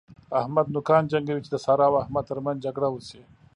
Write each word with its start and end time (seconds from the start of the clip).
احمد 0.39 0.65
نوکان 0.75 1.03
جنګوي 1.11 1.41
چې 1.45 1.51
د 1.51 1.57
سارا 1.65 1.85
او 1.89 1.95
احمد 2.03 2.23
تر 2.29 2.39
منځ 2.45 2.57
جګړه 2.65 2.87
وشي. 2.91 3.21